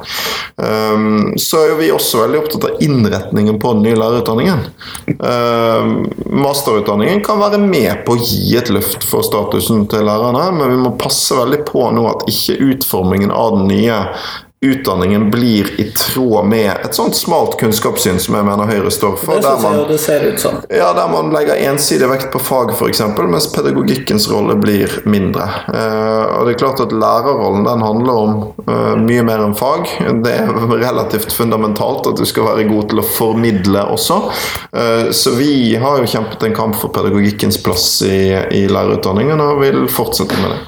Um, 0.60 1.32
så 1.40 1.64
er 1.64 1.78
vi 1.78 1.90
også 1.90 2.20
veldig 2.20 2.40
opptatt 2.42 2.66
av 2.68 2.82
innretningen 2.84 3.58
på 3.62 3.72
den 3.74 3.86
nye 3.88 3.98
lærerutdanningen. 3.98 4.66
Um, 5.18 5.94
masterutdanningen 6.44 7.24
kan 7.24 7.40
være 7.40 7.58
med 7.62 8.04
på 8.06 8.14
å 8.14 8.20
gi 8.20 8.54
et 8.58 8.70
løft 8.74 9.06
for 9.08 9.26
statusen 9.26 9.86
til 9.90 10.06
lærerne, 10.06 10.46
men 10.54 10.70
vi 10.70 10.78
må 10.84 10.94
passe 11.00 11.23
passer 11.24 11.36
veldig 11.40 11.64
på 11.64 11.90
nå 11.96 12.08
at 12.10 12.26
ikke 12.28 12.58
utformingen 12.72 13.30
av 13.32 13.58
den 13.58 13.68
nye 13.70 14.00
utdanningen 14.64 15.30
blir 15.30 15.80
i 15.80 15.84
tråd 15.90 16.46
med 16.48 16.70
et 16.84 16.94
sånt 16.96 17.16
smalt 17.16 17.58
kunnskapssyn 17.60 18.16
som 18.20 18.36
jeg 18.38 18.46
mener 18.46 18.70
Høyre 18.70 18.92
står 18.92 19.18
for. 19.20 19.36
Det 19.36 19.44
der 19.44 19.60
man, 19.60 19.76
det 19.90 19.98
ser 20.00 20.24
ut 20.24 20.40
som. 20.40 20.56
Ja, 20.72 20.86
der 20.96 21.10
man 21.12 21.28
legger 21.34 21.60
ensidig 21.68 22.08
vekt 22.08 22.30
på 22.32 22.40
fag, 22.40 22.72
f.eks., 22.72 23.02
mens 23.18 23.50
pedagogikkens 23.52 24.30
rolle 24.32 24.56
blir 24.56 24.88
mindre. 25.04 25.50
Uh, 25.68 26.24
og 26.38 26.48
det 26.48 26.54
er 26.54 26.60
klart 26.64 26.80
at 26.80 26.96
Lærerrollen 26.96 27.68
den 27.68 27.84
handler 27.84 28.20
om 28.24 28.34
uh, 28.64 28.96
mye 29.04 29.28
mer 29.28 29.44
enn 29.44 29.56
fag. 29.58 29.84
Det 30.24 30.32
er 30.32 30.52
relativt 30.72 31.36
fundamentalt 31.36 32.08
at 32.14 32.20
du 32.20 32.24
skal 32.28 32.48
være 32.54 32.68
god 32.72 32.88
til 32.92 33.04
å 33.04 33.08
formidle 33.08 33.84
også. 33.92 34.20
Uh, 34.72 35.10
så 35.12 35.36
vi 35.36 35.74
har 35.76 36.00
jo 36.00 36.12
kjempet 36.16 36.48
en 36.48 36.56
kamp 36.56 36.80
for 36.80 36.94
pedagogikkens 36.96 37.60
plass 37.64 37.98
i, 38.08 38.30
i 38.32 38.64
lærerutdanningen 38.72 39.44
og 39.44 39.60
vil 39.60 39.84
fortsette 39.92 40.40
med 40.40 40.56
det. 40.56 40.62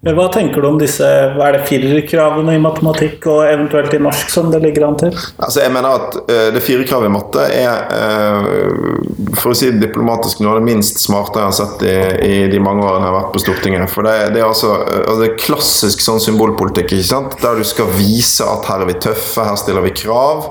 Hva 0.00 0.30
tenker 0.32 0.62
du 0.62 0.66
om 0.70 0.78
disse 0.80 1.04
hva 1.34 1.50
er 1.50 1.58
det 1.58 1.66
firerkravene 1.68 2.54
i 2.56 2.60
matematikk 2.62 3.26
og 3.28 3.42
eventuelt 3.44 3.92
i 3.92 3.98
norsk 4.00 4.30
som 4.32 4.48
det 4.48 4.62
ligger 4.62 4.86
an 4.86 4.96
til? 4.96 5.12
Altså 5.36 5.60
jeg 5.60 5.72
mener 5.74 5.92
at 5.98 6.16
uh, 6.22 6.46
Det 6.54 6.62
firerkravet 6.64 7.10
i 7.10 7.12
matte 7.12 7.44
er 7.52 7.82
uh, 7.92 9.34
for 9.36 9.52
å 9.52 9.58
si 9.60 9.68
det 9.68 9.82
diplomatisk 9.84 10.40
noe 10.40 10.54
av 10.54 10.62
det 10.62 10.70
minst 10.70 11.02
smarte 11.04 11.42
jeg 11.42 11.50
har 11.50 11.58
sett 11.58 11.84
i, 11.84 11.98
i 12.30 12.38
de 12.48 12.62
mange 12.64 12.86
årene 12.86 13.04
jeg 13.04 13.12
har 13.12 13.18
vært 13.18 13.34
på 13.34 13.44
Stortinget. 13.44 13.92
For 13.92 14.08
det, 14.08 14.16
det 14.32 14.40
er 14.40 14.48
altså, 14.48 14.72
uh, 14.88 15.12
det 15.20 15.28
er 15.28 15.38
klassisk 15.44 16.00
sånn 16.06 16.24
symbolpolitikk, 16.30 16.96
ikke 16.96 17.10
sant? 17.12 17.36
der 17.44 17.60
du 17.60 17.68
skal 17.68 17.92
vise 17.92 18.48
at 18.48 18.72
her 18.72 18.86
er 18.86 18.88
vi 18.88 18.96
tøffe, 19.04 19.44
her 19.44 19.60
stiller 19.60 19.84
vi 19.84 19.92
krav. 20.00 20.48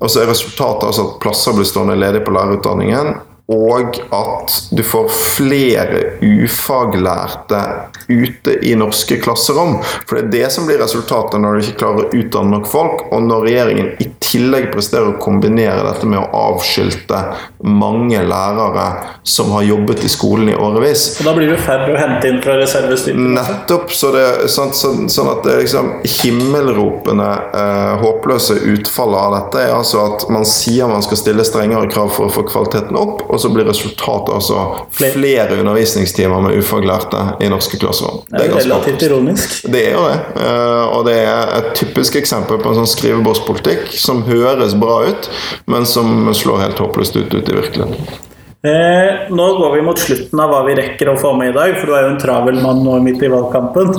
Og 0.00 0.08
så 0.08 0.22
er 0.22 0.32
resultatet 0.32 0.88
altså 0.88 1.04
at 1.04 1.18
plasser 1.20 1.52
blir 1.52 1.68
stående 1.68 2.00
ledige 2.00 2.24
på 2.24 2.32
lærerutdanningen 2.32 3.18
og 3.50 3.96
at 4.14 4.56
du 4.70 4.82
får 4.86 5.08
flere 5.10 6.02
ufaglærte 6.22 7.60
ute 8.08 8.54
i 8.66 8.76
norske 8.78 9.18
klasserom. 9.22 9.80
For 10.06 10.20
det 10.20 10.22
er 10.22 10.30
det 10.34 10.50
som 10.54 10.68
blir 10.68 10.78
resultatet 10.78 11.42
når 11.42 11.56
du 11.56 11.64
ikke 11.64 11.80
klarer 11.82 12.04
å 12.04 12.20
utdanne 12.20 12.54
nok 12.54 12.68
folk, 12.70 13.02
og 13.10 13.24
når 13.26 13.46
regjeringen 13.48 13.90
i 13.98 14.06
tillegg 14.22 14.68
presterer 14.70 15.10
å 15.10 15.18
kombinere 15.22 15.82
dette 15.88 16.06
med 16.06 16.20
å 16.20 16.28
avskilte 16.52 17.22
mange 17.66 18.22
lærere 18.22 18.86
som 19.26 19.50
har 19.56 19.66
jobbet 19.66 20.04
i 20.06 20.12
skolen 20.12 20.52
i 20.52 20.54
årevis. 20.54 21.08
Og 21.18 21.26
da 21.26 21.34
blir 21.34 21.50
det 21.50 21.58
færre 21.64 21.90
å 21.90 21.98
hente 21.98 22.30
inn 22.30 22.38
fra 22.44 22.54
reservestyrken? 22.60 23.34
Nettopp. 23.34 23.90
Så 23.90 24.12
det, 24.14 24.24
sånn, 24.52 24.70
sånn, 24.76 25.08
sånn, 25.10 25.32
at 25.32 25.42
det 25.46 25.56
er 25.56 25.64
liksom 25.64 25.90
himmelropende 26.20 27.28
eh, 27.58 27.92
håpløse 28.04 28.60
utfallet 28.76 29.20
av 29.20 29.36
dette 29.40 29.66
er 29.66 29.74
altså 29.74 30.06
at 30.06 30.28
man 30.30 30.46
sier 30.46 30.90
man 30.90 31.02
skal 31.04 31.18
stille 31.18 31.44
strengere 31.46 31.90
krav 31.90 32.14
for 32.14 32.28
å 32.28 32.34
få 32.38 32.46
kvaliteten 32.46 32.98
opp. 32.98 33.26
og 33.26 33.39
så 33.40 33.50
blir 33.52 33.68
resultatet 33.68 34.34
altså 34.36 34.64
flere 34.94 35.58
undervisningstimer 35.58 36.44
med 36.44 36.60
ufaglærte 36.60 37.24
i 37.44 37.50
norske 37.52 37.80
klasserom. 37.80 38.22
Det 38.30 38.46
er, 38.46 38.56
relativt 38.60 39.04
ironisk. 39.08 39.60
Det 39.72 39.84
er 39.90 39.96
jo 39.96 40.06
det. 40.06 40.16
Eh, 40.44 40.96
og 40.96 41.04
det 41.08 41.18
er 41.24 41.54
et 41.58 41.70
typisk 41.80 42.20
eksempel 42.20 42.60
på 42.62 42.72
en 42.72 42.82
sånn 42.82 42.90
skrivebordspolitikk 42.94 43.92
som 43.98 44.24
høres 44.28 44.76
bra 44.78 45.02
ut, 45.10 45.30
men 45.70 45.88
som 45.88 46.30
slår 46.36 46.66
helt 46.66 46.82
håpløst 46.82 47.16
ut 47.20 47.32
ute 47.34 47.46
i 47.48 47.62
virkeligheten. 47.62 48.26
Eh, 48.62 49.30
nå 49.32 49.44
går 49.56 49.76
vi 49.76 49.82
mot 49.82 49.98
slutten 49.98 50.40
av 50.42 50.50
hva 50.52 50.58
vi 50.66 50.74
rekker 50.76 51.08
å 51.08 51.16
få 51.16 51.30
med 51.32 51.54
i 51.54 51.56
dag, 51.56 51.78
for 51.78 51.88
du 51.88 51.94
er 51.96 52.02
jo 52.04 52.10
en 52.12 52.20
travel 52.20 52.58
mann 52.60 52.82
nå 52.84 52.98
midt 53.00 53.22
i 53.24 53.30
valgkampen. 53.32 53.94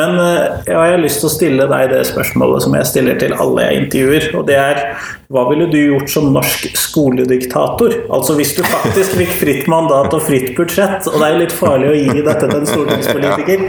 Men 0.00 0.16
eh, 0.22 0.62
jeg 0.64 0.78
har 0.78 1.02
lyst 1.02 1.20
til 1.20 1.28
å 1.28 1.32
stille 1.34 1.66
deg 1.68 1.90
det 1.92 2.06
spørsmålet 2.08 2.64
som 2.64 2.76
jeg 2.78 2.88
stiller 2.88 3.18
til 3.20 3.36
alle 3.36 3.66
jeg 3.66 3.82
intervjuer. 3.82 4.30
Og 4.40 4.46
det 4.48 4.56
er 4.62 4.80
hva 5.28 5.42
ville 5.50 5.66
du 5.68 5.76
gjort 5.76 6.08
som 6.10 6.30
norsk 6.32 6.70
skolediktator? 6.80 7.92
Altså 8.08 8.32
hvis 8.38 8.54
du 8.56 8.62
faktisk 8.64 9.18
fikk 9.18 9.34
fritt 9.36 9.66
mandat 9.68 10.14
og 10.16 10.22
fritt 10.24 10.54
budsjett, 10.56 11.04
og 11.10 11.18
det 11.20 11.26
er 11.26 11.34
jo 11.34 11.42
litt 11.42 11.52
farlig 11.52 11.90
å 11.90 11.98
gi 11.98 12.22
dette 12.24 12.46
til 12.46 12.54
en 12.56 12.70
stortingspolitiker, 12.70 13.66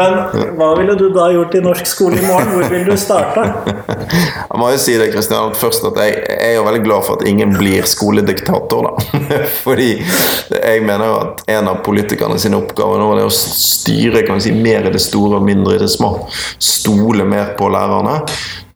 men 0.00 0.56
hva 0.58 0.72
ville 0.80 0.96
du 0.98 1.04
da 1.14 1.28
gjort 1.30 1.54
i 1.54 1.62
norsk 1.62 1.92
skole 1.92 2.18
i 2.18 2.26
morgen? 2.26 2.50
Hvor 2.56 2.66
ville 2.74 2.90
du 2.90 2.98
starta? 2.98 3.46
Jeg 3.76 4.58
må 4.58 4.72
jo 4.74 4.82
si 4.82 4.98
det, 4.98 5.12
Kristian, 5.14 5.54
først 5.54 5.86
at 5.92 6.02
jeg 6.02 6.18
er 6.40 6.56
jo 6.56 6.66
veldig 6.66 6.82
glad 6.88 7.06
for 7.06 7.20
at 7.20 7.30
ingen 7.30 7.54
blir 7.54 7.86
skolediktator, 7.86 8.90
da. 8.90 9.22
Fordi 9.66 9.92
jeg 10.02 10.84
mener 10.90 11.06
jo 11.06 11.16
at 11.22 11.48
en 11.54 11.70
av 11.70 11.84
politikerne 11.86 12.42
sine 12.42 12.58
oppgaver 12.58 12.98
nå 12.98 13.12
er 13.14 13.28
å 13.28 13.30
styre 13.30 14.26
kan 14.26 14.42
vi 14.42 14.48
si, 14.50 14.58
mer 14.58 14.90
i 14.90 14.96
det 14.98 15.06
store 15.06 15.38
og 15.38 15.46
mindre 15.46 15.78
i 15.78 15.82
det 15.86 15.92
små. 15.94 16.16
Stole 16.58 17.30
mer 17.30 17.54
på 17.54 17.70
lærerne. 17.70 18.24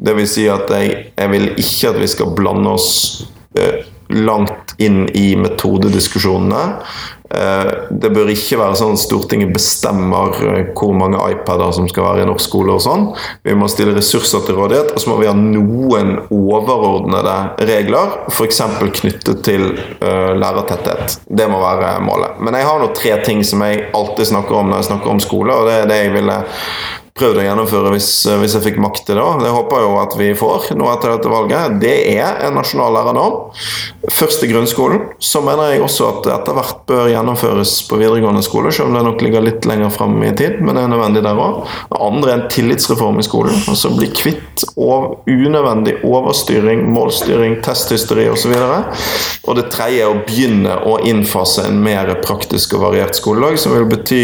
Det 0.00 0.16
vil 0.16 0.28
si 0.28 0.48
at 0.48 0.70
jeg, 0.72 1.12
jeg 1.12 1.32
vil 1.32 1.48
ikke 1.60 1.92
at 1.92 2.00
vi 2.00 2.10
skal 2.10 2.34
blande 2.36 2.72
oss 2.72 2.90
eh, 3.58 3.82
langt 4.10 4.74
inn 4.78 5.04
i 5.14 5.36
metodediskusjonene. 5.36 6.62
Eh, 7.30 7.72
det 7.90 8.10
bør 8.10 8.30
ikke 8.32 8.58
være 8.58 8.74
sånn 8.78 8.96
at 8.96 9.02
Stortinget 9.04 9.52
bestemmer 9.54 10.34
eh, 10.48 10.72
hvor 10.74 10.96
mange 10.98 11.20
iPader 11.30 11.70
som 11.76 11.86
skal 11.90 12.08
være 12.08 12.24
i 12.24 12.28
norsk 12.30 12.48
skole. 12.48 12.74
og 12.74 12.82
sånn. 12.82 13.06
Vi 13.46 13.54
må 13.54 13.68
stille 13.70 13.94
ressurser 13.94 14.42
til 14.46 14.58
rådighet, 14.58 14.94
og 14.94 15.02
så 15.02 15.12
må 15.12 15.20
vi 15.20 15.28
ha 15.30 15.34
noen 15.36 16.16
overordnede 16.26 17.36
regler. 17.70 18.16
F.eks. 18.32 18.62
knyttet 19.00 19.44
til 19.46 19.66
uh, 20.02 20.32
lærertetthet. 20.38 21.20
Det 21.26 21.46
må 21.50 21.60
være 21.62 21.92
målet. 22.02 22.40
Men 22.42 22.56
jeg 22.58 22.66
har 22.66 22.80
nå 22.80 22.90
tre 22.96 23.14
ting 23.24 23.44
som 23.46 23.62
jeg 23.66 23.86
alltid 23.96 24.32
snakker 24.32 24.58
om 24.58 24.70
når 24.70 24.82
jeg 24.82 24.90
snakker 24.90 25.12
om 25.12 25.22
skole, 25.22 25.54
og 25.54 25.68
det 25.68 25.76
er 25.82 25.90
det 25.90 26.00
jeg 26.00 26.14
ville 26.16 26.40
prøvd 27.20 27.40
å 27.40 27.44
gjennomføre 27.44 27.92
hvis, 27.94 28.10
eh, 28.26 28.38
hvis, 28.40 28.56
jeg 28.56 28.64
fikk 28.64 28.80
makt 28.82 29.04
til 29.08 29.20
det. 29.20 29.26
Det 29.44 29.52
håper 29.54 29.80
jeg 29.80 29.86
jo 29.86 29.98
at 30.00 30.16
vi 30.18 30.30
får 30.38 30.70
nå 30.78 30.88
etter 30.92 31.14
dette 31.14 31.32
valget. 31.32 31.78
Det 31.82 31.96
er 32.16 32.40
en 32.46 32.56
nasjonal 32.58 32.96
lærernorm. 32.96 33.50
Først 34.10 34.44
i 34.44 34.50
grunnskolen. 34.50 35.06
Så 35.20 35.42
mener 35.44 35.74
jeg 35.74 35.84
også 35.84 36.08
at 36.08 36.22
det 36.24 36.34
etter 36.34 36.56
hvert 36.56 36.82
bør 36.88 37.10
gjennomføres 37.12 37.74
på 37.88 38.00
videregående 38.00 38.42
skole, 38.44 38.72
selv 38.72 38.90
om 38.90 38.98
det 38.98 39.04
nok 39.06 39.24
ligger 39.24 39.44
litt 39.44 39.68
lenger 39.68 39.92
fram 39.94 40.16
i 40.24 40.32
tid, 40.36 40.60
men 40.64 40.76
det 40.76 40.84
er 40.84 40.92
nødvendig 40.92 41.24
der 41.26 41.40
òg. 41.40 41.62
Det 41.92 42.00
andre 42.08 42.32
er 42.32 42.38
en 42.38 42.50
tillitsreform 42.52 43.20
i 43.20 43.26
skolen. 43.26 43.60
Altså 43.70 43.92
bli 43.94 44.10
kvitt 44.16 44.64
og 44.80 45.28
unødvendig 45.28 45.98
overstyring, 46.06 46.86
målstyring, 46.92 47.60
testhysteri 47.64 48.28
osv. 48.32 48.56
Og, 48.56 49.06
og 49.48 49.58
det 49.60 49.68
tredje 49.72 50.04
er 50.04 50.12
å 50.12 50.20
begynne 50.24 50.80
å 50.88 50.98
innfase 51.06 51.68
en 51.68 51.80
mer 51.84 52.12
praktisk 52.24 52.76
og 52.78 52.86
variert 52.88 53.18
skoledag, 53.18 53.60
som 53.60 53.76
vil 53.76 53.88
bety 53.90 54.22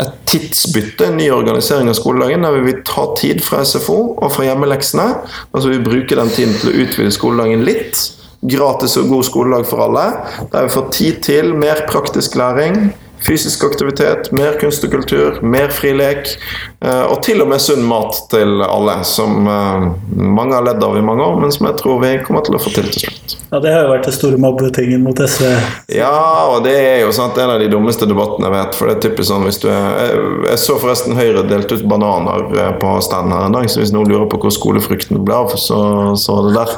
et 0.00 0.12
tidsbytte, 0.30 1.06
en 1.06 1.18
ny 1.20 1.28
organisering 1.34 1.90
av 1.92 1.98
skoledagen, 1.98 2.44
der 2.46 2.56
vi 2.56 2.64
vil 2.70 2.80
ta 2.88 3.04
tid 3.18 3.42
fra 3.44 3.60
SFO 3.66 3.98
og 4.16 4.32
fra 4.32 4.46
hjemmeleksene. 4.46 5.06
Altså 5.52 5.72
vi 5.74 5.82
bruker 5.84 6.20
den 6.20 6.32
tiden 6.32 6.56
til 6.60 6.70
å 6.70 6.76
utvide 6.86 7.12
skoledagen 7.12 7.64
litt. 7.66 8.00
Gratis 8.42 8.96
og 8.98 9.10
god 9.12 9.26
skoledag 9.28 9.68
for 9.68 9.84
alle. 9.84 10.06
Der 10.54 10.66
vi 10.66 10.74
får 10.76 10.88
tid 10.96 11.20
til 11.28 11.52
mer 11.58 11.84
praktisk 11.90 12.38
læring, 12.40 12.88
fysisk 13.26 13.64
aktivitet, 13.64 14.32
mer 14.32 14.58
kunst 14.60 14.84
og 14.86 14.92
kultur, 14.94 15.38
mer 15.46 15.70
fri 15.74 15.92
lek. 15.96 16.34
Eh, 16.82 17.04
og 17.06 17.20
til 17.22 17.42
og 17.44 17.50
med 17.52 17.62
sunn 17.62 17.84
mat 17.86 18.16
til 18.32 18.62
alle, 18.66 18.96
som 19.06 19.46
eh, 19.46 19.84
mange 20.18 20.56
har 20.56 20.66
ledd 20.66 20.82
av 20.82 20.96
i 20.98 21.04
mange 21.04 21.22
år, 21.22 21.38
men 21.44 21.52
som 21.54 21.68
jeg 21.68 21.78
tror 21.78 22.00
vi 22.02 22.16
kommer 22.26 22.42
til 22.46 22.58
å 22.58 22.62
få 22.62 22.72
til 22.74 22.88
til 22.90 23.06
slutt. 23.06 23.36
Ja, 23.52 23.60
Det 23.60 23.70
har 23.70 23.84
jo 23.84 23.92
vært 23.92 24.08
den 24.08 24.16
store 24.16 24.40
mobbetingen 24.40 25.04
mot 25.04 25.18
SV. 25.20 25.44
Ja, 25.92 26.48
og 26.50 26.64
det 26.66 26.72
er 26.72 26.98
jo 27.04 27.12
sant, 27.14 27.38
en 27.38 27.52
av 27.52 27.60
de 27.62 27.68
dummeste 27.70 28.08
debattene 28.08 28.48
jeg 28.48 28.56
vet. 28.56 28.78
For 28.78 28.88
det 28.88 28.96
er 28.96 29.04
typisk 29.06 29.28
sånn 29.28 29.46
hvis 29.46 29.60
du 29.62 29.68
er 29.70 30.16
Jeg 30.48 30.58
så 30.62 30.78
forresten 30.80 31.18
Høyre 31.18 31.44
delte 31.46 31.76
ut 31.78 31.86
bananer 31.86 32.48
eh, 32.56 32.72
på 32.82 32.96
stand 33.04 33.30
her 33.34 33.46
en 33.46 33.54
dag, 33.54 33.68
så 33.70 33.82
hvis 33.82 33.94
noen 33.94 34.10
lurer 34.10 34.26
på 34.32 34.40
hvor 34.42 34.54
skolefrukten 34.54 35.20
ble 35.22 35.36
av, 35.44 35.54
så 35.60 35.80
så 36.18 36.38
det 36.46 36.54
der. 36.56 36.72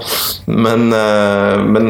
Men, 0.50 0.88
men 1.72 1.88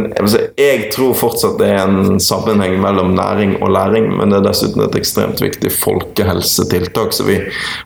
jeg 0.58 0.88
tror 0.94 1.16
fortsatt 1.18 1.58
det 1.60 1.68
er 1.74 1.82
en 1.82 2.20
sammenheng 2.22 2.76
mellom 2.82 3.12
næring 3.16 3.56
og 3.60 3.72
læring, 3.74 4.08
men 4.16 4.32
det 4.32 4.43
er 4.44 4.52
dessuten 4.52 4.84
et 4.84 4.98
ekstremt 4.98 5.40
viktig 5.42 5.72
folkehelsetiltak. 5.72 7.12
Så 7.16 7.26
vi, 7.28 7.38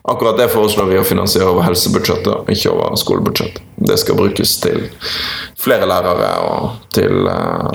akkurat 0.03 0.39
det 0.39 0.49
foreslår 0.53 0.91
vi 0.91 0.99
å 0.99 1.05
finansiere 1.07 1.49
over 1.51 1.67
helsebudsjettet, 1.67 2.49
ikke 2.53 2.73
over 2.73 2.99
skolebudsjettet. 2.99 3.63
Det 3.89 3.95
skal 4.01 4.19
brukes 4.19 4.57
til 4.63 4.83
flere 5.59 5.87
lærere 5.87 6.33
og 6.43 6.81
til 6.95 7.29
uh, 7.31 7.71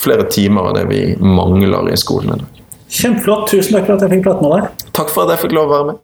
flere 0.00 0.26
timer 0.30 0.70
av 0.70 0.78
det 0.78 0.88
vi 0.90 1.04
mangler 1.22 1.92
i 1.92 1.98
skolen 2.00 2.34
i 2.34 2.42
dag. 2.42 2.64
Kjempeflott. 2.94 3.48
Tusen 3.50 3.78
takk 3.78 3.88
for 3.88 3.96
at 3.96 4.04
jeg 4.06 4.16
fikk 4.16 4.26
prate 4.28 4.44
med 4.44 4.56
deg. 4.58 4.90
Takk 4.94 5.14
for 5.14 5.26
at 5.26 5.34
jeg 5.34 5.46
fikk 5.46 5.56
lov 5.56 5.70
å 5.70 5.74
være 5.74 5.88
med. 5.92 6.03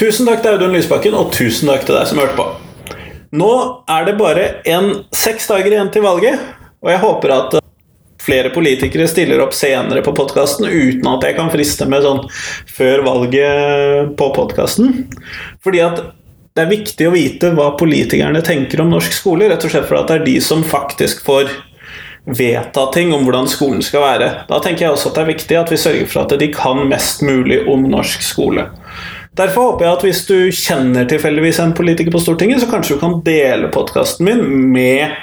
Tusen 0.00 0.24
takk 0.24 0.40
til 0.40 0.54
Audun 0.56 0.72
Lysbakken, 0.72 1.12
og 1.12 1.28
tusen 1.36 1.68
takk 1.68 1.82
til 1.84 1.92
deg 1.92 2.06
som 2.08 2.20
hørte 2.22 2.36
på. 2.38 2.46
Nå 3.36 3.50
er 3.84 4.06
det 4.06 4.14
bare 4.16 4.46
en 4.72 5.02
seks 5.12 5.50
dager 5.50 5.74
igjen 5.74 5.90
til 5.92 6.06
valget, 6.06 6.40
og 6.80 6.88
jeg 6.88 7.02
håper 7.02 7.34
at 7.34 7.56
eh, 7.58 7.66
flere 8.24 8.48
politikere 8.54 9.04
stiller 9.12 9.42
opp 9.44 9.52
senere 9.52 10.00
på 10.06 10.14
podkasten 10.16 10.64
uten 10.70 11.04
at 11.10 11.26
jeg 11.28 11.36
kan 11.36 11.52
friste 11.52 11.84
med 11.84 12.06
sånn 12.06 12.22
før 12.72 13.04
valget 13.10 14.16
på 14.16 14.30
podkasten. 14.38 15.02
Fordi 15.60 15.84
at 15.84 16.00
det 16.56 16.64
er 16.64 16.72
viktig 16.72 17.06
å 17.10 17.12
vite 17.12 17.52
hva 17.58 17.74
politikerne 17.76 18.40
tenker 18.46 18.80
om 18.80 18.94
norsk 18.94 19.12
skole, 19.12 19.52
rett 19.52 19.68
og 19.68 19.74
slett 19.74 19.88
fordi 19.90 20.08
det 20.08 20.16
er 20.16 20.28
de 20.30 20.38
som 20.48 20.64
faktisk 20.64 21.20
får 21.28 21.52
vedta 22.40 22.86
ting 22.96 23.12
om 23.12 23.28
hvordan 23.28 23.52
skolen 23.52 23.84
skal 23.84 24.06
være. 24.06 24.32
Da 24.48 24.64
tenker 24.64 24.86
jeg 24.86 24.96
også 24.96 25.12
at 25.12 25.20
det 25.20 25.26
er 25.26 25.32
viktig 25.34 25.60
at 25.60 25.76
vi 25.76 25.84
sørger 25.84 26.08
for 26.08 26.24
at 26.24 26.40
de 26.40 26.48
kan 26.56 26.86
mest 26.88 27.20
mulig 27.20 27.66
om 27.68 27.84
norsk 27.92 28.24
skole. 28.24 28.70
Derfor 29.38 29.70
håper 29.70 29.86
jeg 29.86 29.96
at 29.96 30.04
hvis 30.06 30.22
du 30.26 30.36
kjenner 30.50 31.06
tilfeldigvis 31.08 31.60
en 31.62 31.74
politiker 31.76 32.12
på 32.14 32.22
Stortinget, 32.22 32.62
så 32.62 32.70
kanskje 32.70 32.96
du 32.96 33.02
kan 33.02 33.20
dele 33.26 33.70
podkasten 33.72 34.26
min 34.26 34.42
med 34.74 35.14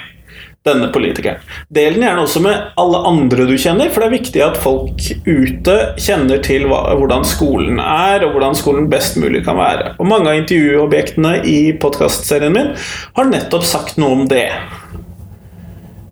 denne 0.66 0.88
politikeren. 0.92 1.42
Del 1.72 1.96
den 1.96 2.04
gjerne 2.04 2.24
også 2.24 2.42
med 2.44 2.72
alle 2.80 3.00
andre 3.08 3.46
du 3.48 3.54
kjenner, 3.60 3.92
for 3.92 4.02
det 4.02 4.08
er 4.08 4.16
viktig 4.16 4.42
at 4.44 4.58
folk 4.60 5.04
ute 5.28 5.76
kjenner 6.00 6.42
til 6.44 6.66
hva, 6.70 6.82
hvordan 6.98 7.24
skolen 7.28 7.80
er, 7.82 8.24
og 8.26 8.34
hvordan 8.34 8.58
skolen 8.58 8.88
best 8.92 9.20
mulig 9.20 9.44
kan 9.46 9.60
være. 9.60 9.94
Og 10.00 10.10
mange 10.10 10.32
av 10.32 10.40
intervjuobjektene 10.42 11.38
i 11.48 11.58
podkastserien 11.80 12.54
min 12.54 12.74
har 13.16 13.32
nettopp 13.32 13.66
sagt 13.68 14.00
noe 14.00 14.18
om 14.18 14.28
det. 14.30 14.48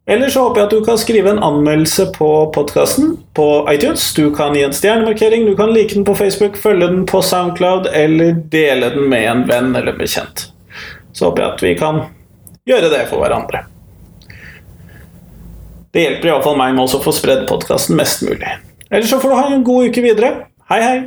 Eller 0.08 0.28
så 0.30 0.44
håper 0.44 0.60
jeg 0.60 0.66
at 0.68 0.74
du 0.76 0.84
kan 0.86 0.98
skrive 1.02 1.30
en 1.32 1.40
anmeldelse 1.42 2.04
på 2.14 2.28
podkasten 2.54 3.16
på 3.34 3.46
iTunes. 3.72 4.04
Du 4.14 4.28
kan 4.34 4.54
gi 4.54 4.62
en 4.62 4.74
stjernemarkering, 4.74 5.46
du 5.48 5.56
kan 5.58 5.72
like 5.74 5.94
den 5.94 6.04
på 6.06 6.14
Facebook, 6.14 6.56
følge 6.56 6.86
den 6.92 7.02
på 7.10 7.22
Soundcloud 7.26 7.88
eller 7.90 8.38
dele 8.52 8.92
den 8.94 9.08
med 9.10 9.26
en 9.30 9.42
venn 9.50 9.74
eller 9.74 9.98
bekjent. 9.98 10.52
så 11.12 11.26
håper 11.26 11.42
jeg 11.42 11.52
at 11.54 11.62
vi 11.64 11.74
kan 11.80 12.00
gjøre 12.68 12.92
det 12.92 13.02
for 13.10 13.24
hverandre. 13.24 13.64
Det 15.90 16.04
hjelper 16.04 16.28
iallfall 16.28 16.58
meg 16.60 16.76
med 16.76 16.92
å 16.92 17.02
få 17.02 17.14
spredd 17.16 17.46
podkasten 17.48 17.96
mest 17.98 18.22
mulig. 18.22 18.52
Ellers 18.90 19.10
så 19.10 19.18
får 19.18 19.32
du 19.32 19.38
ha 19.40 19.46
en 19.54 19.64
god 19.66 19.90
uke 19.90 20.04
videre. 20.04 20.32
Hei, 20.70 20.82
hei! 20.84 20.98